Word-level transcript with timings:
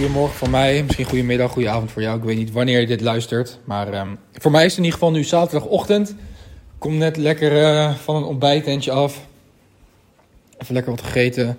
Goedemorgen 0.00 0.36
voor 0.36 0.50
mij, 0.50 0.82
misschien 0.82 1.04
goedemiddag, 1.04 1.52
goede 1.52 1.68
avond 1.68 1.90
voor 1.90 2.02
jou. 2.02 2.18
Ik 2.18 2.24
weet 2.24 2.36
niet 2.36 2.52
wanneer 2.52 2.80
je 2.80 2.86
dit 2.86 3.00
luistert, 3.00 3.58
maar 3.64 4.00
um, 4.00 4.18
voor 4.32 4.50
mij 4.50 4.64
is 4.64 4.70
het 4.70 4.78
in 4.78 4.84
ieder 4.84 4.98
geval 4.98 5.14
nu 5.14 5.24
zaterdagochtend. 5.24 6.14
Kom 6.78 6.96
net 6.96 7.16
lekker 7.16 7.52
uh, 7.52 7.94
van 7.94 8.16
een 8.16 8.22
ontbijtentje 8.22 8.90
af. 8.90 9.26
Even 10.58 10.74
lekker 10.74 10.92
wat 10.92 11.02
gegeten. 11.02 11.58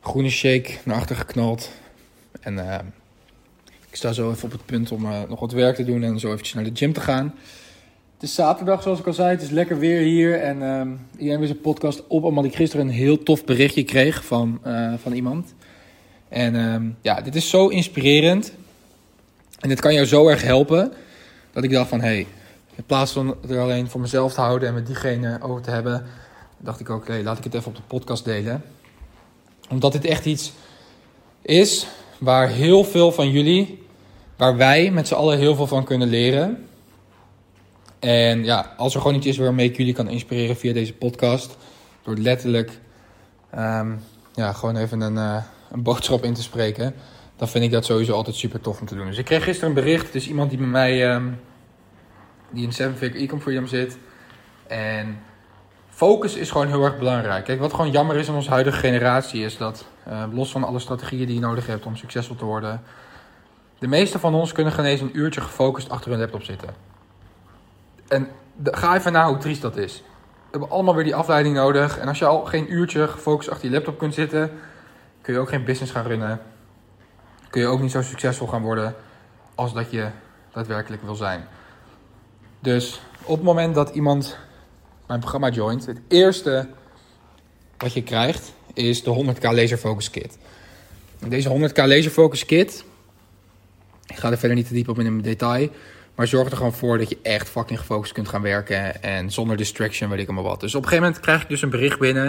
Groene 0.00 0.30
shake 0.30 0.70
naar 0.84 0.96
achter 0.96 1.16
geknald. 1.16 1.70
En 2.40 2.54
uh, 2.54 2.74
ik 3.90 3.96
sta 3.96 4.12
zo 4.12 4.30
even 4.30 4.44
op 4.44 4.52
het 4.52 4.66
punt 4.66 4.92
om 4.92 5.04
uh, 5.04 5.20
nog 5.28 5.40
wat 5.40 5.52
werk 5.52 5.76
te 5.76 5.84
doen 5.84 6.02
en 6.02 6.18
zo 6.18 6.26
eventjes 6.26 6.54
naar 6.54 6.64
de 6.64 6.70
gym 6.74 6.92
te 6.92 7.00
gaan. 7.00 7.34
Het 8.20 8.28
is 8.28 8.34
zaterdag, 8.34 8.82
zoals 8.82 8.98
ik 8.98 9.06
al 9.06 9.12
zei. 9.12 9.30
Het 9.30 9.42
is 9.42 9.50
lekker 9.50 9.78
weer 9.78 10.00
hier. 10.00 10.40
En 10.40 10.62
uh, 10.62 10.80
iedereen 11.16 11.38
weer 11.38 11.48
zijn 11.48 11.60
podcast 11.60 12.06
op. 12.06 12.24
Omdat 12.24 12.44
ik 12.44 12.54
gisteren 12.54 12.86
een 12.86 12.92
heel 12.92 13.22
tof 13.22 13.44
berichtje 13.44 13.82
kreeg 13.82 14.24
van, 14.24 14.60
uh, 14.66 14.94
van 15.02 15.12
iemand. 15.12 15.54
En 16.28 16.54
uh, 16.54 16.76
ja, 17.00 17.20
dit 17.20 17.34
is 17.34 17.48
zo 17.48 17.68
inspirerend. 17.68 18.52
En 19.60 19.68
dit 19.68 19.80
kan 19.80 19.94
jou 19.94 20.06
zo 20.06 20.28
erg 20.28 20.42
helpen. 20.42 20.92
Dat 21.52 21.64
ik 21.64 21.70
dacht 21.70 21.88
van, 21.88 22.00
hé, 22.00 22.06
hey, 22.06 22.26
in 22.74 22.84
plaats 22.84 23.12
van 23.12 23.36
er 23.48 23.58
alleen 23.58 23.88
voor 23.88 24.00
mezelf 24.00 24.32
te 24.34 24.40
houden 24.40 24.68
en 24.68 24.74
met 24.74 24.86
diegene 24.86 25.38
over 25.42 25.62
te 25.62 25.70
hebben. 25.70 26.04
Dacht 26.58 26.80
ik 26.80 26.90
ook, 26.90 27.08
laat 27.22 27.38
ik 27.38 27.44
het 27.44 27.54
even 27.54 27.68
op 27.68 27.76
de 27.76 27.82
podcast 27.86 28.24
delen. 28.24 28.62
Omdat 29.70 29.92
dit 29.92 30.04
echt 30.04 30.24
iets 30.24 30.52
is 31.42 31.86
waar 32.18 32.48
heel 32.48 32.84
veel 32.84 33.12
van 33.12 33.30
jullie, 33.30 33.82
waar 34.36 34.56
wij 34.56 34.90
met 34.90 35.08
z'n 35.08 35.14
allen 35.14 35.38
heel 35.38 35.54
veel 35.54 35.66
van 35.66 35.84
kunnen 35.84 36.08
leren. 36.08 36.64
En 38.00 38.44
ja, 38.44 38.74
als 38.76 38.94
er 38.94 39.00
gewoon 39.00 39.16
iets 39.16 39.26
is 39.26 39.36
waarmee 39.36 39.68
ik 39.68 39.76
jullie 39.76 39.94
kan 39.94 40.08
inspireren 40.08 40.56
via 40.56 40.72
deze 40.72 40.94
podcast, 40.94 41.56
door 42.02 42.16
letterlijk 42.16 42.78
um, 43.58 44.00
ja, 44.34 44.52
gewoon 44.52 44.76
even 44.76 45.00
een, 45.00 45.14
uh, 45.14 45.42
een 45.70 45.82
boodschap 45.82 46.24
in 46.24 46.34
te 46.34 46.42
spreken, 46.42 46.94
dan 47.36 47.48
vind 47.48 47.64
ik 47.64 47.70
dat 47.70 47.84
sowieso 47.84 48.12
altijd 48.12 48.36
super 48.36 48.60
tof 48.60 48.80
om 48.80 48.86
te 48.86 48.94
doen. 48.94 49.06
Dus 49.06 49.18
ik 49.18 49.24
kreeg 49.24 49.44
gisteren 49.44 49.68
een 49.68 49.82
bericht, 49.82 50.06
het 50.06 50.14
is 50.14 50.28
iemand 50.28 50.50
die 50.50 50.58
bij 50.58 50.68
mij, 50.68 51.14
um, 51.14 51.40
die 52.50 52.64
in 52.64 52.72
Seven 52.72 52.96
Figure 52.96 53.22
Ecom 53.22 53.40
Freedom 53.40 53.66
zit. 53.66 53.98
En 54.66 55.18
focus 55.88 56.34
is 56.34 56.50
gewoon 56.50 56.66
heel 56.66 56.84
erg 56.84 56.98
belangrijk. 56.98 57.44
Kijk, 57.44 57.60
wat 57.60 57.74
gewoon 57.74 57.90
jammer 57.90 58.16
is 58.16 58.28
in 58.28 58.34
onze 58.34 58.50
huidige 58.50 58.78
generatie 58.78 59.44
is 59.44 59.56
dat, 59.56 59.86
uh, 60.08 60.24
los 60.32 60.50
van 60.50 60.64
alle 60.64 60.78
strategieën 60.78 61.26
die 61.26 61.34
je 61.34 61.40
nodig 61.40 61.66
hebt 61.66 61.86
om 61.86 61.96
succesvol 61.96 62.36
te 62.36 62.44
worden, 62.44 62.82
de 63.78 63.86
meeste 63.86 64.18
van 64.18 64.34
ons 64.34 64.52
kunnen 64.52 64.72
geen 64.72 64.84
eens 64.84 65.00
een 65.00 65.18
uurtje 65.18 65.40
gefocust 65.40 65.90
achter 65.90 66.10
hun 66.10 66.20
laptop 66.20 66.42
zitten. 66.42 66.89
En 68.10 68.28
de, 68.56 68.76
ga 68.76 68.96
even 68.96 69.12
na 69.12 69.28
hoe 69.28 69.38
triest 69.38 69.62
dat 69.62 69.76
is. 69.76 70.02
We 70.22 70.58
hebben 70.58 70.70
allemaal 70.70 70.94
weer 70.94 71.04
die 71.04 71.14
afleiding 71.14 71.54
nodig. 71.54 71.98
En 71.98 72.08
als 72.08 72.18
je 72.18 72.24
al 72.24 72.44
geen 72.44 72.72
uurtje 72.72 73.08
gefocust 73.08 73.48
achter 73.48 73.68
je 73.68 73.74
laptop 73.74 73.98
kunt 73.98 74.14
zitten, 74.14 74.50
kun 75.22 75.34
je 75.34 75.40
ook 75.40 75.48
geen 75.48 75.64
business 75.64 75.92
gaan 75.92 76.06
runnen. 76.06 76.40
Kun 77.50 77.60
je 77.60 77.66
ook 77.66 77.80
niet 77.80 77.90
zo 77.90 78.02
succesvol 78.02 78.46
gaan 78.46 78.62
worden 78.62 78.94
als 79.54 79.74
dat 79.74 79.90
je 79.90 80.08
daadwerkelijk 80.52 81.02
wil 81.02 81.14
zijn. 81.14 81.46
Dus 82.60 83.00
op 83.22 83.36
het 83.36 83.44
moment 83.44 83.74
dat 83.74 83.94
iemand 83.94 84.36
mijn 85.06 85.20
programma 85.20 85.48
joint, 85.48 85.86
het 85.86 86.00
eerste 86.08 86.68
wat 87.78 87.92
je 87.92 88.02
krijgt 88.02 88.52
is 88.74 89.02
de 89.02 89.34
100k 89.34 89.42
Laser 89.42 89.76
Focus 89.76 90.10
Kit. 90.10 90.38
Deze 91.28 91.48
100k 91.48 91.74
Laser 91.74 92.10
Focus 92.10 92.46
Kit, 92.46 92.84
ik 94.06 94.16
ga 94.16 94.30
er 94.30 94.38
verder 94.38 94.56
niet 94.56 94.66
te 94.66 94.74
diep 94.74 94.88
op 94.88 94.98
in 94.98 95.20
detail, 95.20 95.70
maar 96.20 96.28
zorg 96.28 96.50
er 96.50 96.56
gewoon 96.56 96.72
voor 96.72 96.98
dat 96.98 97.08
je 97.08 97.18
echt 97.22 97.48
fucking 97.48 97.78
gefocust 97.78 98.12
kunt 98.12 98.28
gaan 98.28 98.42
werken. 98.42 99.02
En 99.02 99.30
zonder 99.30 99.56
distraction, 99.56 100.10
weet 100.10 100.20
ik 100.20 100.26
allemaal 100.26 100.50
wat. 100.50 100.60
Dus 100.60 100.74
op 100.74 100.82
een 100.82 100.88
gegeven 100.88 101.04
moment 101.04 101.24
krijg 101.24 101.42
ik 101.42 101.48
dus 101.48 101.62
een 101.62 101.70
bericht 101.70 101.98
binnen. 101.98 102.24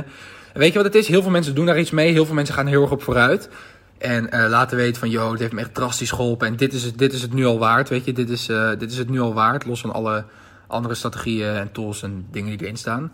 En 0.53 0.59
weet 0.59 0.71
je 0.71 0.75
wat 0.75 0.85
het 0.85 0.95
is? 0.95 1.07
Heel 1.07 1.21
veel 1.21 1.31
mensen 1.31 1.55
doen 1.55 1.65
daar 1.65 1.79
iets 1.79 1.91
mee. 1.91 2.11
Heel 2.11 2.25
veel 2.25 2.35
mensen 2.35 2.55
gaan 2.55 2.67
heel 2.67 2.81
erg 2.81 2.91
op 2.91 3.03
vooruit. 3.03 3.49
En 3.97 4.29
uh, 4.33 4.49
laten 4.49 4.77
weten 4.77 4.99
van, 4.99 5.09
yo, 5.09 5.31
het 5.31 5.39
heeft 5.39 5.51
me 5.51 5.59
echt 5.59 5.73
drastisch 5.73 6.11
geholpen. 6.11 6.47
En 6.47 6.55
dit 6.55 6.73
is 6.73 6.83
het, 6.83 6.97
dit 6.97 7.13
is 7.13 7.21
het 7.21 7.33
nu 7.33 7.45
al 7.45 7.59
waard, 7.59 7.89
weet 7.89 8.05
je. 8.05 8.13
Dit 8.13 8.29
is, 8.29 8.49
uh, 8.49 8.69
dit 8.69 8.91
is 8.91 8.97
het 8.97 9.09
nu 9.09 9.19
al 9.19 9.33
waard. 9.33 9.65
Los 9.65 9.81
van 9.81 9.93
alle 9.93 10.25
andere 10.67 10.95
strategieën 10.95 11.55
en 11.55 11.71
tools 11.71 12.03
en 12.03 12.27
dingen 12.31 12.49
die 12.49 12.61
erin 12.61 12.77
staan. 12.77 13.11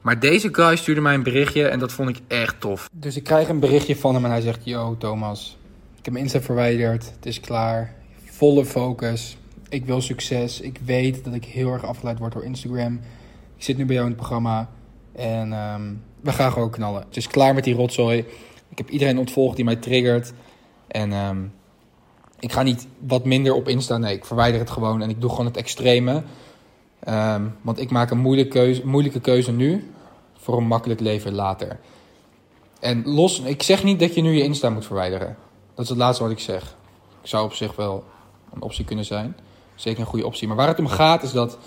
Maar 0.00 0.20
deze 0.20 0.48
guy 0.52 0.76
stuurde 0.76 1.00
mij 1.00 1.14
een 1.14 1.22
berichtje 1.22 1.68
en 1.68 1.78
dat 1.78 1.92
vond 1.92 2.08
ik 2.08 2.20
echt 2.28 2.60
tof. 2.60 2.88
Dus 2.92 3.16
ik 3.16 3.24
krijg 3.24 3.48
een 3.48 3.60
berichtje 3.60 3.96
van 3.96 4.14
hem 4.14 4.24
en 4.24 4.30
hij 4.30 4.40
zegt... 4.40 4.60
Yo, 4.62 4.96
Thomas, 4.98 5.56
ik 5.98 6.04
heb 6.04 6.12
mijn 6.12 6.24
Insta 6.24 6.40
verwijderd. 6.40 7.12
Het 7.16 7.26
is 7.26 7.40
klaar. 7.40 7.94
Volle 8.24 8.64
focus 8.64 9.36
ik 9.68 9.84
wil 9.84 10.00
succes. 10.00 10.60
Ik 10.60 10.78
weet 10.84 11.24
dat 11.24 11.34
ik 11.34 11.44
heel 11.44 11.72
erg 11.72 11.84
afgeleid 11.84 12.18
word 12.18 12.32
door 12.32 12.44
Instagram. 12.44 13.00
Ik 13.56 13.62
zit 13.62 13.76
nu 13.76 13.84
bij 13.84 13.94
jou 13.94 14.06
in 14.06 14.12
het 14.12 14.20
programma. 14.20 14.68
En 15.12 15.52
um, 15.52 16.02
we 16.20 16.32
gaan 16.32 16.52
gewoon 16.52 16.70
knallen. 16.70 17.02
Het 17.02 17.16
is 17.16 17.26
klaar 17.26 17.54
met 17.54 17.64
die 17.64 17.74
rotzooi. 17.74 18.18
Ik 18.68 18.78
heb 18.78 18.90
iedereen 18.90 19.18
ontvolgd 19.18 19.56
die 19.56 19.64
mij 19.64 19.76
triggert. 19.76 20.32
En 20.86 21.12
um, 21.12 21.52
ik 22.38 22.52
ga 22.52 22.62
niet 22.62 22.86
wat 22.98 23.24
minder 23.24 23.54
op 23.54 23.68
Insta. 23.68 23.98
Nee, 23.98 24.14
ik 24.14 24.24
verwijder 24.24 24.60
het 24.60 24.70
gewoon. 24.70 25.02
En 25.02 25.10
ik 25.10 25.20
doe 25.20 25.30
gewoon 25.30 25.46
het 25.46 25.56
extreme. 25.56 26.22
Um, 27.08 27.56
want 27.62 27.80
ik 27.80 27.90
maak 27.90 28.10
een 28.10 28.18
moeilijke 28.18 28.50
keuze, 28.50 28.86
moeilijke 28.86 29.20
keuze 29.20 29.52
nu. 29.52 29.90
Voor 30.38 30.56
een 30.56 30.66
makkelijk 30.66 31.00
leven 31.00 31.32
later. 31.32 31.78
En 32.80 33.02
los, 33.08 33.40
ik 33.40 33.62
zeg 33.62 33.84
niet 33.84 34.00
dat 34.00 34.14
je 34.14 34.22
nu 34.22 34.32
je 34.32 34.42
Insta 34.42 34.70
moet 34.70 34.86
verwijderen. 34.86 35.36
Dat 35.74 35.84
is 35.84 35.90
het 35.90 35.98
laatste 35.98 36.22
wat 36.22 36.32
ik 36.32 36.38
zeg. 36.38 36.76
Ik 37.22 37.28
zou 37.28 37.44
op 37.44 37.52
zich 37.52 37.76
wel 37.76 38.04
een 38.54 38.62
optie 38.62 38.84
kunnen 38.84 39.04
zijn. 39.04 39.36
Zeker 39.76 40.00
een 40.00 40.06
goede 40.06 40.26
optie. 40.26 40.48
Maar 40.48 40.56
waar 40.56 40.68
het 40.68 40.78
om 40.78 40.88
gaat 40.88 41.22
is 41.22 41.32
dat 41.32 41.58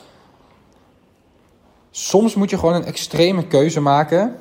soms 1.92 2.36
moet 2.36 2.50
je 2.50 2.58
gewoon 2.58 2.74
een 2.74 2.86
extreme 2.86 3.48
keuze 3.48 3.80
maken 3.80 4.40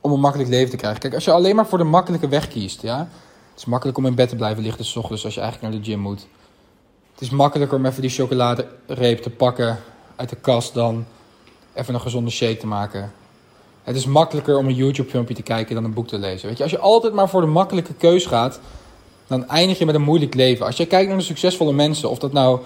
om 0.00 0.12
een 0.12 0.20
makkelijk 0.20 0.50
leven 0.50 0.70
te 0.70 0.76
krijgen. 0.76 1.00
Kijk, 1.00 1.14
als 1.14 1.24
je 1.24 1.32
alleen 1.32 1.56
maar 1.56 1.66
voor 1.66 1.78
de 1.78 1.84
makkelijke 1.84 2.28
weg 2.28 2.48
kiest, 2.48 2.82
ja. 2.82 3.08
Het 3.50 3.62
is 3.62 3.64
makkelijk 3.64 3.98
om 3.98 4.06
in 4.06 4.14
bed 4.14 4.28
te 4.28 4.36
blijven 4.36 4.62
liggen 4.62 4.84
s 4.84 4.96
ochtends 4.96 5.24
als 5.24 5.34
je 5.34 5.40
eigenlijk 5.40 5.72
naar 5.72 5.82
de 5.82 5.90
gym 5.90 6.00
moet. 6.00 6.26
Het 7.12 7.20
is 7.20 7.30
makkelijker 7.30 7.78
om 7.78 7.86
even 7.86 8.00
die 8.00 8.10
chocoladereep 8.10 9.22
te 9.22 9.30
pakken 9.30 9.78
uit 10.16 10.28
de 10.28 10.36
kast 10.36 10.74
dan 10.74 11.04
even 11.72 11.94
een 11.94 12.00
gezonde 12.00 12.30
shake 12.30 12.56
te 12.56 12.66
maken. 12.66 13.12
Het 13.82 13.96
is 13.96 14.06
makkelijker 14.06 14.56
om 14.56 14.66
een 14.66 14.74
YouTube 14.74 15.10
filmpje 15.10 15.34
te 15.34 15.42
kijken 15.42 15.74
dan 15.74 15.84
een 15.84 15.92
boek 15.92 16.08
te 16.08 16.18
lezen. 16.18 16.48
Weet 16.48 16.56
je, 16.56 16.62
als 16.62 16.72
je 16.72 16.78
altijd 16.78 17.12
maar 17.12 17.28
voor 17.28 17.40
de 17.40 17.46
makkelijke 17.46 17.94
keus 17.94 18.26
gaat, 18.26 18.60
dan 19.26 19.48
eindig 19.48 19.78
je 19.78 19.86
met 19.86 19.94
een 19.94 20.02
moeilijk 20.02 20.34
leven. 20.34 20.66
Als 20.66 20.76
je 20.76 20.86
kijkt 20.86 21.08
naar 21.08 21.18
de 21.18 21.24
succesvolle 21.24 21.72
mensen, 21.72 22.10
of 22.10 22.18
dat 22.18 22.32
nou 22.32 22.60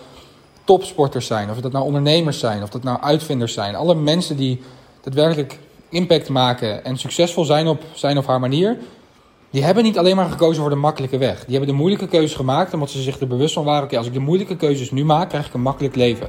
topsporters 0.64 1.26
zijn, 1.26 1.50
of 1.50 1.60
dat 1.60 1.72
nou 1.72 1.84
ondernemers 1.84 2.38
zijn, 2.38 2.62
of 2.62 2.68
dat 2.68 2.82
nou 2.82 3.00
uitvinders 3.00 3.52
zijn, 3.52 3.74
alle 3.74 3.94
mensen 3.94 4.36
die 4.36 4.60
daadwerkelijk 5.02 5.58
impact 5.88 6.28
maken 6.28 6.84
en 6.84 6.98
succesvol 6.98 7.44
zijn 7.44 7.66
op 7.66 7.82
zijn 7.94 8.18
of 8.18 8.26
haar 8.26 8.40
manier, 8.40 8.78
die 9.50 9.62
hebben 9.62 9.84
niet 9.84 9.98
alleen 9.98 10.16
maar 10.16 10.30
gekozen 10.30 10.60
voor 10.60 10.70
de 10.70 10.76
makkelijke 10.76 11.18
weg. 11.18 11.44
Die 11.44 11.56
hebben 11.56 11.68
de 11.68 11.80
moeilijke 11.80 12.08
keuzes 12.08 12.34
gemaakt 12.36 12.74
omdat 12.74 12.90
ze 12.90 13.02
zich 13.02 13.20
er 13.20 13.26
bewust 13.26 13.54
van 13.54 13.64
waren: 13.64 13.84
oké, 13.84 13.96
als 13.96 14.06
ik 14.06 14.12
de 14.12 14.18
moeilijke 14.18 14.56
keuzes 14.56 14.90
nu 14.90 15.04
maak, 15.04 15.28
krijg 15.28 15.46
ik 15.46 15.54
een 15.54 15.60
makkelijk 15.60 15.94
leven. 15.96 16.28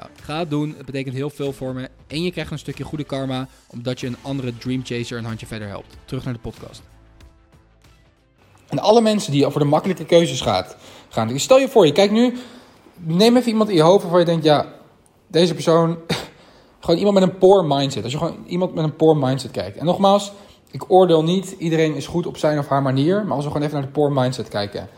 Ga 0.00 0.38
het 0.38 0.50
doen, 0.50 0.74
het 0.76 0.86
betekent 0.86 1.14
heel 1.14 1.30
veel 1.30 1.52
voor 1.52 1.74
me. 1.74 1.88
En 2.06 2.22
je 2.22 2.30
krijgt 2.30 2.50
een 2.50 2.58
stukje 2.58 2.84
goede 2.84 3.04
karma, 3.04 3.48
omdat 3.66 4.00
je 4.00 4.06
een 4.06 4.16
andere 4.22 4.58
Dream 4.58 4.84
Chaser 4.84 5.18
een 5.18 5.24
handje 5.24 5.46
verder 5.46 5.68
helpt. 5.68 5.96
Terug 6.04 6.24
naar 6.24 6.34
de 6.34 6.40
podcast. 6.40 6.82
En 8.68 8.78
alle 8.78 9.00
mensen 9.00 9.32
die 9.32 9.46
over 9.46 9.60
de 9.60 9.66
makkelijke 9.66 10.04
keuzes 10.04 10.40
gaat, 10.40 10.76
gaan. 11.08 11.40
Stel 11.40 11.58
je 11.58 11.68
voor, 11.68 11.86
je 11.86 11.92
kijkt 11.92 12.12
nu, 12.12 12.36
neem 12.96 13.36
even 13.36 13.50
iemand 13.50 13.68
in 13.68 13.76
je 13.76 13.82
hoofd 13.82 14.02
waarvan 14.02 14.20
je 14.20 14.26
denkt, 14.26 14.44
ja, 14.44 14.72
deze 15.26 15.54
persoon, 15.54 15.98
gewoon 16.80 16.98
iemand 16.98 17.18
met 17.18 17.28
een 17.28 17.38
poor 17.38 17.64
mindset. 17.64 18.02
Als 18.02 18.12
je 18.12 18.18
gewoon 18.18 18.44
iemand 18.46 18.74
met 18.74 18.84
een 18.84 18.96
poor 18.96 19.16
mindset 19.16 19.50
kijkt. 19.50 19.76
En 19.76 19.84
nogmaals, 19.84 20.32
ik 20.70 20.90
oordeel 20.90 21.24
niet, 21.24 21.54
iedereen 21.58 21.94
is 21.94 22.06
goed 22.06 22.26
op 22.26 22.36
zijn 22.36 22.58
of 22.58 22.68
haar 22.68 22.82
manier, 22.82 23.24
maar 23.24 23.36
als 23.36 23.44
we 23.44 23.50
gewoon 23.50 23.66
even 23.66 23.78
naar 23.78 23.86
de 23.86 23.92
poor 23.92 24.12
mindset 24.12 24.48
kijken. 24.48 24.88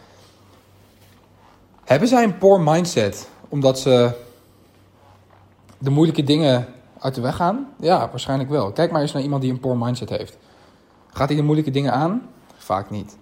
Hebben 1.85 2.09
zij 2.09 2.23
een 2.25 2.39
poor 2.39 2.61
mindset 2.61 3.29
omdat 3.49 3.79
ze 3.79 4.11
de 5.79 5.91
moeilijke 5.91 6.23
dingen 6.23 6.67
uit 6.99 7.15
de 7.15 7.21
weg 7.21 7.37
gaan? 7.37 7.69
Ja, 7.81 8.09
waarschijnlijk 8.11 8.51
wel. 8.51 8.73
Kijk 8.73 8.91
maar 8.91 9.01
eens 9.01 9.13
naar 9.13 9.23
iemand 9.23 9.43
die 9.43 9.51
een 9.51 9.61
poor 9.61 9.79
mindset 9.79 10.11
heeft. 10.11 10.39
Gaat 11.13 11.29
hij 11.29 11.37
de 11.37 11.43
moeilijke 11.43 11.71
dingen 11.71 11.93
aan? 11.93 12.23
Vaak 12.57 12.91
niet. 12.91 13.17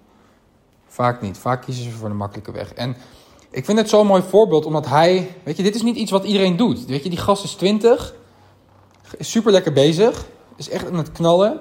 Vaak 0.86 1.20
niet. 1.20 1.38
Vaak 1.38 1.62
kiezen 1.62 1.84
ze 1.84 1.90
voor 1.90 2.08
de 2.08 2.14
makkelijke 2.14 2.52
weg. 2.52 2.72
En 2.72 2.96
ik 3.50 3.64
vind 3.64 3.78
het 3.78 3.88
zo'n 3.88 4.06
mooi 4.06 4.22
voorbeeld, 4.22 4.64
omdat 4.64 4.86
hij... 4.86 5.36
Weet 5.42 5.56
je, 5.56 5.62
dit 5.62 5.74
is 5.74 5.82
niet 5.82 5.96
iets 5.96 6.10
wat 6.10 6.24
iedereen 6.24 6.56
doet. 6.56 6.84
Weet 6.84 7.02
je, 7.02 7.08
die 7.08 7.18
gast 7.18 7.44
is 7.44 7.54
20. 7.54 8.14
is 9.16 9.30
super 9.30 9.52
lekker 9.52 9.72
bezig, 9.72 10.26
is 10.56 10.68
echt 10.68 10.86
aan 10.86 10.96
het 10.96 11.12
knallen. 11.12 11.60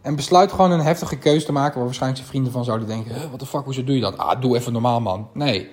En 0.00 0.16
besluit 0.16 0.50
gewoon 0.50 0.70
een 0.70 0.80
heftige 0.80 1.16
keuze 1.16 1.46
te 1.46 1.52
maken 1.52 1.74
waar 1.74 1.84
waarschijnlijk 1.84 2.20
zijn 2.20 2.30
vrienden 2.30 2.52
van 2.52 2.64
zouden 2.64 2.88
denken: 2.88 3.30
wat 3.30 3.40
de 3.40 3.46
fuck, 3.46 3.64
hoezo 3.64 3.84
doe 3.84 3.94
je 3.94 4.00
dat? 4.00 4.18
Ah, 4.18 4.40
doe 4.40 4.56
even 4.56 4.72
normaal, 4.72 5.00
man. 5.00 5.28
Nee. 5.32 5.68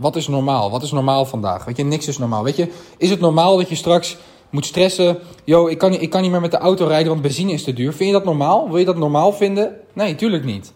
Wat 0.00 0.16
is 0.16 0.28
normaal? 0.28 0.70
Wat 0.70 0.82
is 0.82 0.92
normaal 0.92 1.24
vandaag? 1.24 1.64
Weet 1.64 1.76
je, 1.76 1.84
niks 1.84 2.08
is 2.08 2.18
normaal. 2.18 2.42
Weet 2.42 2.56
je, 2.56 2.72
is 2.96 3.10
het 3.10 3.20
normaal 3.20 3.56
dat 3.56 3.68
je 3.68 3.74
straks 3.74 4.16
moet 4.50 4.66
stressen? 4.66 5.18
Yo, 5.44 5.66
ik 5.66 5.78
kan, 5.78 5.90
niet, 5.90 6.02
ik 6.02 6.10
kan 6.10 6.22
niet 6.22 6.30
meer 6.30 6.40
met 6.40 6.50
de 6.50 6.58
auto 6.58 6.86
rijden, 6.86 7.08
want 7.08 7.22
benzine 7.22 7.52
is 7.52 7.64
te 7.64 7.72
duur. 7.72 7.92
Vind 7.92 8.08
je 8.10 8.16
dat 8.16 8.24
normaal? 8.24 8.68
Wil 8.68 8.78
je 8.78 8.84
dat 8.84 8.96
normaal 8.96 9.32
vinden? 9.32 9.76
Nee, 9.92 10.14
tuurlijk 10.14 10.44
niet. 10.44 10.72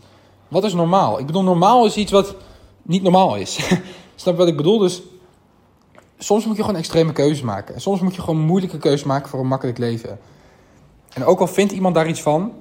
Wat 0.49 0.65
is 0.65 0.75
normaal? 0.75 1.19
Ik 1.19 1.27
bedoel, 1.27 1.43
normaal 1.43 1.87
is 1.87 1.97
iets 1.97 2.13
wat 2.13 2.35
niet 2.83 3.03
normaal 3.03 3.37
is. 3.37 3.59
Snap 4.15 4.35
je 4.35 4.41
wat 4.41 4.49
ik 4.49 4.57
bedoel? 4.57 4.79
Dus 4.79 5.03
soms 6.19 6.45
moet 6.47 6.57
je 6.57 6.63
gewoon 6.63 6.79
extreme 6.79 7.13
keuzes 7.13 7.43
maken. 7.43 7.75
En 7.75 7.81
soms 7.81 8.01
moet 8.01 8.15
je 8.15 8.21
gewoon 8.21 8.41
moeilijke 8.41 8.79
keuzes 8.79 9.05
maken 9.05 9.29
voor 9.29 9.41
een 9.41 9.47
makkelijk 9.47 9.79
leven. 9.79 10.19
En 11.13 11.25
ook 11.25 11.41
al 11.41 11.47
vindt 11.47 11.73
iemand 11.73 11.95
daar 11.95 12.09
iets 12.09 12.23
van, 12.23 12.53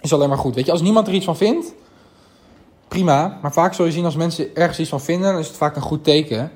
is 0.00 0.12
alleen 0.12 0.28
maar 0.28 0.38
goed. 0.38 0.54
Weet 0.54 0.66
je, 0.66 0.72
als 0.72 0.82
niemand 0.82 1.06
er 1.06 1.14
iets 1.14 1.24
van 1.24 1.36
vindt, 1.36 1.74
prima. 2.88 3.38
Maar 3.42 3.52
vaak 3.52 3.74
zul 3.74 3.84
je 3.84 3.92
zien 3.92 4.04
als 4.04 4.16
mensen 4.16 4.54
ergens 4.54 4.78
iets 4.78 4.88
van 4.88 5.00
vinden, 5.00 5.30
dan 5.30 5.40
is 5.40 5.48
het 5.48 5.56
vaak 5.56 5.76
een 5.76 5.82
goed 5.82 6.04
teken. 6.04 6.52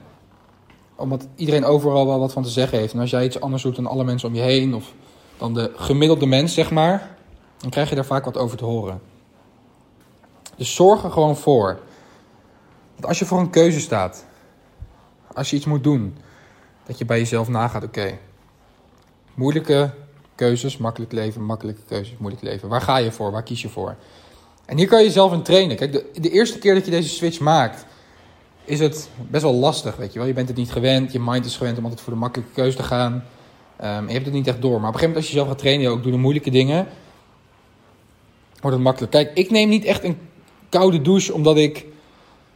Omdat 0.96 1.26
iedereen 1.36 1.64
overal 1.64 2.06
wel 2.06 2.18
wat 2.18 2.32
van 2.32 2.42
te 2.42 2.48
zeggen 2.48 2.78
heeft. 2.78 2.92
En 2.92 3.00
als 3.00 3.10
jij 3.10 3.24
iets 3.24 3.40
anders 3.40 3.62
doet 3.62 3.76
dan 3.76 3.86
alle 3.86 4.04
mensen 4.04 4.28
om 4.28 4.34
je 4.34 4.40
heen, 4.40 4.74
of 4.74 4.92
dan 5.38 5.54
de 5.54 5.72
gemiddelde 5.76 6.26
mens, 6.26 6.54
zeg 6.54 6.70
maar, 6.70 7.16
dan 7.58 7.70
krijg 7.70 7.88
je 7.88 7.94
daar 7.94 8.04
vaak 8.04 8.24
wat 8.24 8.36
over 8.36 8.56
te 8.56 8.64
horen. 8.64 9.00
Dus 10.56 10.74
zorg 10.74 11.04
er 11.04 11.10
gewoon 11.10 11.36
voor. 11.36 11.80
Dat 12.96 13.06
als 13.06 13.18
je 13.18 13.24
voor 13.24 13.38
een 13.38 13.50
keuze 13.50 13.80
staat, 13.80 14.24
als 15.34 15.50
je 15.50 15.56
iets 15.56 15.64
moet 15.64 15.84
doen, 15.84 16.16
dat 16.86 16.98
je 16.98 17.04
bij 17.04 17.18
jezelf 17.18 17.48
nagaat: 17.48 17.84
oké, 17.84 18.18
moeilijke 19.34 19.90
keuzes, 20.34 20.76
makkelijk 20.76 21.12
leven, 21.12 21.44
makkelijke 21.44 21.82
keuzes, 21.88 22.16
moeilijk 22.18 22.42
leven. 22.42 22.68
Waar 22.68 22.80
ga 22.80 22.96
je 22.96 23.12
voor? 23.12 23.30
Waar 23.30 23.42
kies 23.42 23.62
je 23.62 23.68
voor? 23.68 23.96
En 24.72 24.78
hier 24.78 24.86
kan 24.86 24.98
je 24.98 25.06
jezelf 25.06 25.32
in 25.32 25.42
trainen. 25.42 25.76
Kijk, 25.76 25.92
de, 26.22 26.30
eerste 26.30 26.58
keer 26.58 26.74
dat 26.74 26.84
je 26.84 26.90
deze 26.90 27.08
switch 27.08 27.40
maakt, 27.40 27.86
is 28.64 28.80
het 28.80 29.08
best 29.30 29.42
wel 29.42 29.54
lastig, 29.54 29.96
weet 29.96 30.12
je 30.12 30.18
wel. 30.18 30.28
Je 30.28 30.34
bent 30.34 30.48
het 30.48 30.56
niet 30.56 30.72
gewend, 30.72 31.12
je 31.12 31.20
mind 31.20 31.44
is 31.44 31.56
gewend 31.56 31.78
om 31.78 31.82
altijd 31.84 32.00
voor 32.00 32.12
de 32.12 32.18
makkelijke 32.18 32.54
keuze 32.54 32.76
te 32.76 32.82
gaan. 32.82 33.12
Um, 33.84 34.06
je 34.06 34.12
hebt 34.12 34.24
het 34.24 34.34
niet 34.34 34.46
echt 34.46 34.62
door. 34.62 34.80
Maar 34.80 34.88
op 34.88 34.94
een 34.94 35.00
gegeven 35.00 35.08
moment 35.08 35.16
als 35.16 35.26
je 35.26 35.32
jezelf 35.32 35.48
gaat 35.48 35.58
trainen, 35.58 35.90
ook 35.90 36.02
doe 36.02 36.12
de 36.12 36.18
moeilijke 36.18 36.50
dingen, 36.50 36.86
wordt 38.60 38.76
het 38.76 38.84
makkelijk. 38.84 39.12
Kijk, 39.12 39.30
ik 39.34 39.50
neem 39.50 39.68
niet 39.68 39.84
echt 39.84 40.04
een 40.04 40.18
koude 40.68 41.02
douche 41.02 41.32
omdat 41.32 41.56
ik 41.56 41.86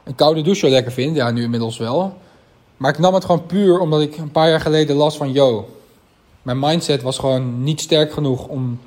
een 0.04 0.14
koude 0.14 0.42
douche 0.42 0.60
zo 0.66 0.72
lekker 0.72 0.92
vind. 0.92 1.16
Ja, 1.16 1.30
nu 1.30 1.42
inmiddels 1.42 1.78
wel. 1.78 2.18
Maar 2.76 2.92
ik 2.92 2.98
nam 2.98 3.14
het 3.14 3.24
gewoon 3.24 3.46
puur 3.46 3.78
omdat 3.78 4.00
ik 4.00 4.16
een 4.16 4.30
paar 4.30 4.48
jaar 4.48 4.60
geleden 4.60 4.96
las 4.96 5.16
van... 5.16 5.32
Yo, 5.32 5.68
mijn 6.42 6.58
mindset 6.58 7.02
was 7.02 7.18
gewoon 7.18 7.62
niet 7.62 7.80
sterk 7.80 8.12
genoeg 8.12 8.46
om 8.46 8.80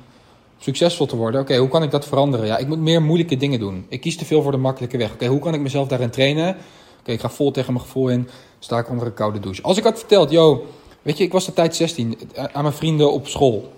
succesvol 0.60 1.06
te 1.06 1.16
worden. 1.16 1.40
Oké, 1.40 1.56
hoe 1.56 1.68
kan 1.68 1.82
ik 1.82 1.90
dat 1.90 2.06
veranderen? 2.06 2.46
Ja, 2.46 2.56
ik 2.56 2.66
moet 2.66 2.78
meer 2.78 3.02
moeilijke 3.02 3.36
dingen 3.36 3.58
doen. 3.58 3.86
Ik 3.88 4.00
kies 4.00 4.16
te 4.16 4.24
veel 4.24 4.42
voor 4.42 4.52
de 4.52 4.58
makkelijke 4.58 4.96
weg. 4.96 5.12
Oké, 5.12 5.26
hoe 5.26 5.40
kan 5.40 5.54
ik 5.54 5.60
mezelf 5.60 5.88
daarin 5.88 6.10
trainen? 6.10 6.56
Oké, 7.00 7.12
ik 7.12 7.20
ga 7.20 7.30
vol 7.30 7.50
tegen 7.50 7.72
mijn 7.72 7.84
gevoel 7.84 8.08
in. 8.08 8.28
Sta 8.58 8.78
ik 8.78 8.90
onder 8.90 9.06
een 9.06 9.14
koude 9.14 9.40
douche. 9.40 9.62
Als 9.62 9.78
ik 9.78 9.84
had 9.84 9.98
verteld, 9.98 10.30
yo, 10.30 10.66
weet 11.02 11.18
je, 11.18 11.24
ik 11.24 11.32
was 11.32 11.44
de 11.44 11.52
tijd 11.52 11.76
16 11.76 12.18
aan 12.52 12.62
mijn 12.62 12.74
vrienden 12.74 13.12
op 13.12 13.26
school. 13.26 13.72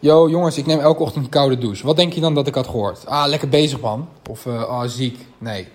Yo, 0.00 0.28
jongens, 0.28 0.58
ik 0.58 0.66
neem 0.66 0.78
elke 0.78 1.02
ochtend 1.02 1.24
een 1.24 1.30
koude 1.30 1.58
douche. 1.58 1.86
Wat 1.86 1.96
denk 1.96 2.12
je 2.12 2.20
dan 2.20 2.34
dat 2.34 2.46
ik 2.46 2.54
had 2.54 2.66
gehoord? 2.66 3.06
Ah, 3.06 3.28
lekker 3.28 3.48
bezig, 3.48 3.80
man. 3.80 4.08
Of, 4.30 4.46
uh, 4.46 4.62
ah, 4.62 4.88
ziek. 4.88 5.18
Nee. 5.38 5.68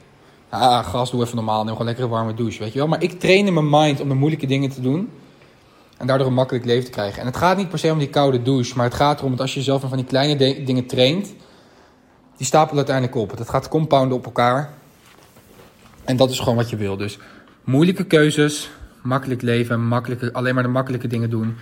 Ah, 0.49 0.85
gast, 0.85 1.11
doe 1.11 1.23
even 1.23 1.35
normaal. 1.35 1.63
Neem 1.63 1.71
gewoon 1.71 1.85
lekker 1.85 2.03
een 2.03 2.09
warme 2.09 2.33
douche, 2.33 2.59
weet 2.59 2.73
je 2.73 2.79
wel. 2.79 2.87
Maar 2.87 3.03
ik 3.03 3.19
train 3.19 3.47
in 3.47 3.53
mijn 3.53 3.69
mind 3.69 4.01
om 4.01 4.07
de 4.07 4.13
moeilijke 4.13 4.45
dingen 4.45 4.69
te 4.69 4.81
doen. 4.81 5.09
En 6.03 6.09
daardoor 6.09 6.27
een 6.27 6.33
makkelijk 6.33 6.65
leven 6.65 6.85
te 6.85 6.91
krijgen. 6.91 7.19
En 7.19 7.25
het 7.25 7.37
gaat 7.37 7.57
niet 7.57 7.69
per 7.69 7.79
se 7.79 7.91
om 7.91 7.97
die 7.99 8.09
koude 8.09 8.41
douche. 8.41 8.75
Maar 8.75 8.85
het 8.85 8.93
gaat 8.93 9.19
erom 9.19 9.31
dat 9.31 9.39
als 9.39 9.53
je 9.53 9.59
jezelf 9.59 9.81
van 9.81 9.97
die 9.97 10.05
kleine 10.05 10.63
dingen 10.63 10.85
traint. 10.85 11.33
Die 12.37 12.45
stapelen 12.45 12.77
uiteindelijk 12.77 13.15
op. 13.15 13.37
Het 13.37 13.49
gaat 13.49 13.67
compounden 13.67 14.17
op 14.17 14.25
elkaar. 14.25 14.73
En 16.03 16.17
dat 16.17 16.29
is 16.29 16.39
gewoon 16.39 16.55
wat 16.55 16.69
je 16.69 16.75
wil. 16.75 16.97
Dus 16.97 17.17
moeilijke 17.63 18.03
keuzes, 18.03 18.69
makkelijk 19.01 19.41
leven, 19.41 19.87
makkelijke, 19.87 20.33
alleen 20.33 20.53
maar 20.53 20.63
de 20.63 20.69
makkelijke 20.69 21.07
dingen 21.07 21.29
doen. 21.29 21.55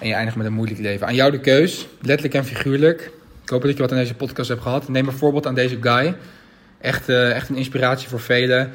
En 0.00 0.08
je 0.08 0.14
eindigt 0.14 0.36
met 0.36 0.46
een 0.46 0.52
moeilijk 0.52 0.80
leven. 0.80 1.06
Aan 1.06 1.14
jou 1.14 1.30
de 1.30 1.40
keus, 1.40 1.88
letterlijk 2.00 2.34
en 2.34 2.44
figuurlijk. 2.44 3.10
Ik 3.42 3.48
hoop 3.48 3.62
dat 3.62 3.76
je 3.76 3.82
wat 3.82 3.92
aan 3.92 3.98
deze 3.98 4.14
podcast 4.14 4.48
hebt 4.48 4.62
gehad. 4.62 4.88
Neem 4.88 5.06
een 5.06 5.12
voorbeeld 5.12 5.46
aan 5.46 5.54
deze 5.54 5.78
guy. 5.80 6.16
Echt, 6.80 7.08
uh, 7.08 7.30
echt 7.30 7.48
een 7.48 7.56
inspiratie 7.56 8.08
voor 8.08 8.20
velen. 8.20 8.72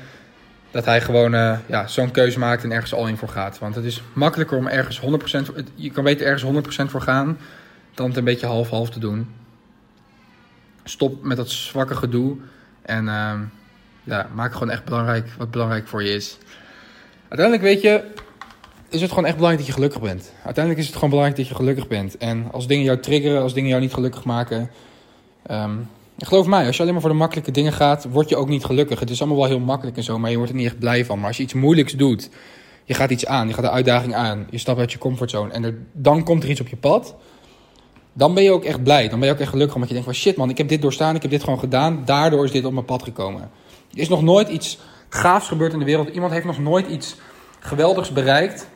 Dat 0.72 0.86
hij 0.86 1.02
gewoon 1.02 1.34
uh, 1.34 1.58
ja, 1.66 1.88
zo'n 1.88 2.12
keuze 2.12 2.40
maakt 2.40 2.64
en 2.64 2.72
ergens 2.72 2.94
al 2.94 3.08
in 3.08 3.18
voor 3.18 3.30
gaat. 3.30 3.60
Want 3.60 3.76
het 3.76 3.86
is 3.86 4.02
makkelijker 4.14 4.58
om 4.58 4.68
ergens 4.68 5.02
100%... 5.02 5.04
Je 5.76 5.92
kan 5.92 6.04
beter 6.04 6.28
ergens 6.28 6.84
100% 6.86 6.90
voor 6.90 7.02
gaan... 7.02 7.38
dan 7.94 8.08
het 8.08 8.18
een 8.18 8.24
beetje 8.24 8.46
half-half 8.46 8.90
te 8.90 9.00
doen. 9.00 9.28
Stop 10.84 11.24
met 11.24 11.38
dat 11.38 11.50
zwakke 11.50 11.96
gedoe. 11.96 12.38
En 12.82 13.06
uh, 13.06 13.34
ja, 14.04 14.30
maak 14.34 14.54
gewoon 14.54 14.70
echt 14.70 14.86
belangrijk 14.86 15.28
wat 15.38 15.52
belangrijk 15.52 15.88
voor 15.88 16.04
je 16.04 16.14
is. 16.14 16.38
Uiteindelijk 17.28 17.62
weet 17.68 17.82
je 17.82 18.04
is 18.90 19.02
het 19.02 19.10
gewoon 19.10 19.26
echt 19.26 19.36
belangrijk 19.36 19.66
dat 19.66 19.76
je 19.76 19.82
gelukkig 19.82 20.02
bent. 20.02 20.34
Uiteindelijk 20.44 20.78
is 20.78 20.86
het 20.86 20.96
gewoon 20.96 21.10
belangrijk 21.10 21.40
dat 21.40 21.50
je 21.50 21.56
gelukkig 21.56 21.88
bent. 21.88 22.18
En 22.18 22.52
als 22.52 22.68
dingen 22.68 22.84
jou 22.84 23.00
triggeren, 23.00 23.42
als 23.42 23.54
dingen 23.54 23.70
jou 23.70 23.82
niet 23.82 23.94
gelukkig 23.94 24.24
maken. 24.24 24.70
Um, 25.52 25.90
geloof 26.28 26.48
mij, 26.48 26.66
als 26.66 26.76
je 26.76 26.82
alleen 26.82 26.94
maar 26.94 27.02
voor 27.02 27.12
de 27.12 27.18
makkelijke 27.18 27.52
dingen 27.52 27.74
gaat, 27.74 28.08
word 28.12 28.30
je 28.30 28.36
ook 28.36 28.48
niet 28.48 28.66
gelukkig. 28.66 29.00
Het 29.00 29.10
is 29.10 29.20
allemaal 29.20 29.40
wel 29.40 29.48
heel 29.48 29.60
makkelijk 29.60 29.98
en 29.98 30.04
zo, 30.04 30.20
maar 30.20 30.30
je 30.30 30.36
wordt 30.36 30.52
er 30.52 30.58
niet 30.58 30.66
echt 30.66 30.80
blij 30.80 31.06
van. 31.06 31.18
Maar 31.18 31.28
als 31.28 31.38
je 31.38 31.44
iets 31.44 31.54
moeilijks 31.54 31.94
doet, 31.94 32.30
je 32.84 32.94
gaat 32.94 33.10
iets 33.10 33.26
aan, 33.26 33.48
je 33.48 33.54
gaat 33.54 33.64
de 33.64 33.70
uitdaging 33.70 34.16
aan, 34.16 34.48
je 34.50 34.58
stapt 34.58 34.80
uit 34.80 34.92
je 34.92 34.98
comfortzone 34.98 35.52
en 35.52 35.88
dan 35.94 36.24
komt 36.24 36.44
er 36.44 36.50
iets 36.50 36.62
op 36.62 36.68
je 36.68 36.78
pad. 36.78 37.16
Dan 38.14 38.34
ben 38.34 38.44
je 38.44 38.52
ook 38.52 38.64
echt 38.64 38.84
blij. 38.84 39.10
Dan 39.10 39.20
ben 39.20 39.28
je 39.28 39.34
ook 39.34 39.40
echt 39.40 39.50
gelukkig 39.50 39.76
omdat 39.76 39.90
je 39.90 39.96
denkt 39.96 40.10
van 40.10 40.20
shit 40.20 40.38
man, 40.38 40.50
ik 40.50 40.58
heb 40.58 40.68
dit 40.68 40.82
doorstaan, 40.82 41.16
ik 41.16 41.22
heb 41.22 41.32
dit 41.32 41.44
gewoon 41.44 41.60
gedaan. 41.60 42.02
Daardoor 42.06 42.46
is 42.46 42.52
dit 42.52 42.66
op 42.66 42.74
mijn 42.74 42.86
pad 42.86 43.04
gekomen. 43.04 43.42
Er 43.92 44.00
is 44.00 44.10
nog 44.10 44.22
nooit 44.22 44.50
iets 44.50 44.80
gaafs 45.10 45.48
gebeurd 45.48 45.74
in 45.74 45.80
de 45.80 45.86
wereld. 45.86 46.10
Iemand 46.10 46.32
heeft 46.32 46.46
nog 46.46 46.60
nooit 46.60 46.88
iets 46.88 47.16
geweldigs 47.60 48.12
bereikt 48.12 48.68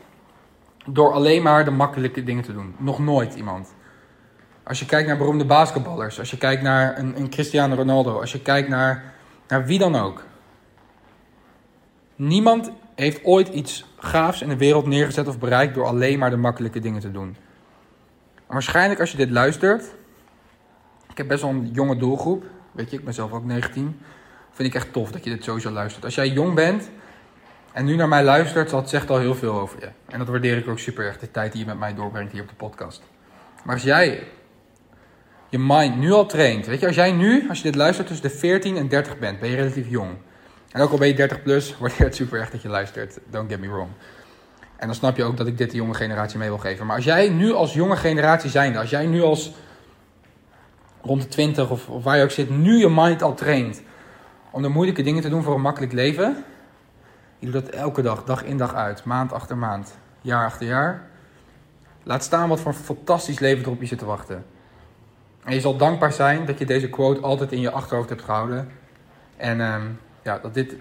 door 0.86 1.14
alleen 1.14 1.42
maar 1.42 1.66
de 1.66 1.72
makkelijke 1.72 2.24
dingen 2.24 2.44
te 2.44 2.54
doen. 2.54 2.76
Nog 2.80 3.00
nooit 3.00 3.36
iemand. 3.36 3.74
Als 4.64 4.80
je 4.80 4.86
kijkt 4.86 5.08
naar 5.08 5.18
beroemde 5.18 5.46
basketballers, 5.46 6.20
als 6.20 6.32
je 6.32 6.38
kijkt 6.38 6.62
naar 6.62 6.98
een, 6.98 7.18
een 7.18 7.30
Cristiano 7.30 7.76
Ronaldo, 7.76 8.20
als 8.20 8.32
je 8.32 8.42
kijkt 8.42 8.70
naar, 8.70 9.14
naar 9.48 9.66
wie 9.66 9.80
dan 9.80 9.96
ook. 9.96 10.24
Niemand 12.16 12.72
heeft 12.96 13.24
ooit 13.24 13.48
iets 13.48 13.86
gaafs 13.98 14.42
in 14.42 14.50
de 14.50 14.58
wereld 14.58 14.86
neergezet 14.86 15.28
of 15.28 15.40
bereikt 15.40 15.74
door 15.74 15.86
alleen 15.86 16.20
maar 16.20 16.30
de 16.30 16.38
makkelijke 16.38 16.80
dingen 16.80 17.02
te 17.02 17.12
doen. 17.12 17.36
En 18.36 18.54
waarschijnlijk 18.54 19.00
als 19.00 19.12
je 19.12 19.18
dit 19.18 19.30
luistert, 19.30 19.84
ik 21.10 21.18
heb 21.18 21.28
best 21.28 21.42
wel 21.42 21.52
een 21.52 21.70
jonge 21.74 21.98
doelgroep, 21.98 22.44
weet 22.72 22.92
je, 22.92 22.98
ik 22.98 23.04
ben 23.04 23.14
zelf 23.14 23.32
ook 23.32 23.46
19, 23.46 24.00
vind 24.52 24.70
ik 24.70 24.76
echt 24.76 24.94
tof 24.94 25.12
dat 25.12 25.24
je 25.24 25.30
dit 25.30 25.44
sowieso 25.44 25.72
luistert. 25.72 26.06
Als 26.06 26.16
jij 26.16 26.30
jong 26.30 26.54
bent 26.54 26.90
en 27.72 27.86
nu 27.86 27.96
naar 27.96 28.08
mij 28.08 28.24
luistert, 28.24 28.70
dat 28.70 28.90
zegt 28.90 29.10
al 29.10 29.20
heel 29.20 29.36
veel 29.36 29.60
over 29.60 29.80
je. 29.80 29.90
En 30.06 30.20
dat 30.20 30.28
waardeer 30.28 30.58
ik 30.58 30.68
ook 30.68 30.80
super 30.80 31.06
erg, 31.06 31.20
de 31.20 31.32
tijd 31.32 31.52
die 31.52 31.62
je 31.62 31.68
met 31.68 31.80
mij 31.80 31.94
doorbrengt 31.94 32.32
hier 32.32 32.42
op 32.42 32.50
de 32.50 32.56
podcast. 32.56 33.02
Maar 33.64 33.74
als 33.74 33.84
jij 33.84 34.24
je 35.54 35.60
mind 35.60 35.98
nu 35.98 36.12
al 36.12 36.26
traint, 36.26 36.66
weet 36.66 36.80
je, 36.80 36.88
als 36.88 36.96
jij 36.96 37.12
nu, 37.12 37.50
als 37.50 37.58
je 37.58 37.64
dit 37.64 37.76
luistert, 37.76 38.08
tussen 38.08 38.30
de 38.30 38.36
14 38.36 38.78
en 38.78 38.88
30 38.88 39.20
bent, 39.20 39.40
ben 39.40 39.50
je 39.50 39.56
relatief 39.56 39.90
jong. 39.90 40.10
En 40.72 40.82
ook 40.82 40.92
al 40.92 40.98
ben 40.98 41.08
je 41.08 41.14
30 41.14 41.42
plus, 41.42 41.76
waardeer 41.80 42.06
het 42.06 42.16
super 42.16 42.40
erg 42.40 42.50
dat 42.50 42.62
je 42.62 42.70
luistert. 42.70 43.20
Don't 43.30 43.50
get 43.50 43.60
me 43.60 43.68
wrong. 43.68 43.90
En 44.76 44.88
dan 44.88 44.96
snap 44.96 45.18
je 45.18 45.24
ook 45.24 45.38
dat 45.38 45.48
ik 45.48 45.58
dit 45.58 45.72
de 45.72 45.78
jonge 45.78 45.94
generatie 45.94 46.38
mee 46.38 46.48
wil 46.48 46.58
geven. 46.58 46.86
Maar 46.86 46.96
als 46.96 47.06
jij 47.06 47.30
nu 47.30 47.54
als 47.54 47.74
jonge 47.74 47.96
generatie 47.96 48.50
zijnde, 48.50 48.80
als 48.80 48.90
jij 48.90 49.06
nu 49.06 49.22
als 49.22 49.54
rond 51.02 51.22
de 51.22 51.28
20 51.28 51.70
of, 51.70 51.90
of 51.90 52.04
waar 52.04 52.18
je 52.18 52.24
ook 52.24 52.32
zit, 52.32 52.50
nu 52.50 52.78
je 52.78 52.90
mind 52.90 53.22
al 53.22 53.34
traint 53.34 53.82
om 54.52 54.62
de 54.62 54.70
moeilijke 54.70 55.02
dingen 55.04 55.22
te 55.22 55.30
doen 55.30 55.44
voor 55.44 55.56
een 55.56 55.62
makkelijk 55.62 55.92
leven, 55.92 56.44
je 57.40 57.52
doet 57.52 57.66
dat 57.66 57.74
elke 57.74 58.02
dag, 58.02 58.24
dag 58.24 58.44
in 58.44 58.58
dag 58.58 58.74
uit, 58.74 59.04
maand 59.04 59.34
achter 59.34 59.58
maand, 59.58 59.98
jaar 60.22 60.46
achter 60.46 60.68
jaar. 60.68 61.08
Laat 62.04 62.24
staan 62.24 62.50
wat 62.50 62.60
voor 62.60 62.72
een 62.72 62.78
fantastisch 62.78 63.40
leven 63.40 63.64
er 63.64 63.72
op 63.72 63.82
je 63.82 63.88
zit 63.88 64.00
te 64.00 64.06
wachten. 64.06 64.53
En 65.46 65.54
je 65.54 65.62
zal 65.62 65.78
dankbaar 65.78 66.14
zijn 66.14 66.46
dat 66.46 66.60
je 66.60 66.66
deze 66.66 66.90
quote 66.90 67.22
altijd 67.22 67.52
in 67.52 67.60
je 67.60 67.72
achterhoofd 67.72 68.10
hebt 68.10 68.22
gehouden. 68.22 68.72
En 69.38 69.60
um, 69.60 70.00
ja, 70.24 70.40
dat 70.40 70.54
dit 70.54 70.76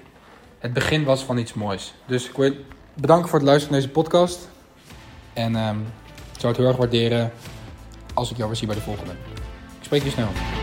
het 0.58 0.72
begin 0.72 1.04
was 1.04 1.24
van 1.24 1.38
iets 1.38 1.54
moois. 1.54 1.94
Dus 2.06 2.28
ik 2.28 2.36
wil 2.36 2.52
bedanken 2.94 3.28
voor 3.28 3.38
het 3.38 3.48
luisteren 3.48 3.72
naar 3.72 3.82
deze 3.82 3.92
podcast. 3.92 4.48
En 5.32 5.56
um, 5.56 5.86
ik 6.34 6.40
zou 6.40 6.52
het 6.52 6.56
heel 6.56 6.66
erg 6.66 6.76
waarderen 6.76 7.32
als 8.14 8.30
ik 8.30 8.36
jou 8.36 8.48
weer 8.48 8.58
zie 8.58 8.66
bij 8.66 8.76
de 8.76 8.82
volgende. 8.82 9.12
Ik 9.78 9.84
spreek 9.84 10.02
je 10.02 10.10
snel. 10.10 10.61